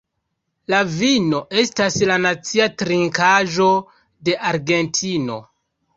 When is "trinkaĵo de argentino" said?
2.83-5.39